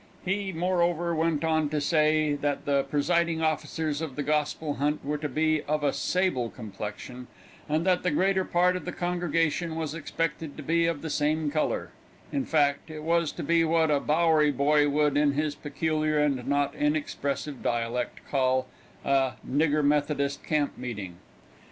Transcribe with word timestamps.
He, 0.25 0.51
moreover, 0.51 1.13
went 1.13 1.43
on 1.43 1.69
to 1.69 1.79
say, 1.79 2.33
that 2.33 2.65
the 2.65 2.81
presiding 2.89 3.43
officers 3.43 4.01
of 4.01 4.15
the 4.15 4.23
gospel 4.23 4.73
hunt 4.81 5.05
were 5.05 5.19
to 5.19 5.29
be 5.29 5.61
of 5.65 5.83
a 5.83 5.93
sable 5.93 6.49
complexion, 6.49 7.27
and 7.69 7.85
that 7.85 8.01
the 8.01 8.09
greater 8.09 8.43
part 8.43 8.75
of 8.75 8.85
the 8.85 8.93
congregation 8.93 9.75
was 9.75 9.93
expected 9.93 10.57
to 10.57 10.63
be 10.63 10.87
of 10.87 11.03
the 11.03 11.11
same 11.11 11.51
color 11.51 11.91
in 12.31 12.45
fact, 12.45 12.89
it 12.89 13.03
was 13.03 13.31
to 13.33 13.43
be 13.43 13.63
what 13.63 13.91
a 13.91 13.99
Bowery 13.99 14.49
boy 14.49 14.89
would, 14.89 15.15
in 15.17 15.33
his 15.33 15.53
peculiar, 15.53 16.27
but 16.31 16.47
not 16.47 16.73
inexpressive 16.73 17.61
dialect, 17.61 18.21
call 18.27 18.65
a 19.05 19.33
"Nigger 19.47 19.85
Methodist 19.85 20.43
Camp 20.43 20.75
Meeting." 20.79 21.17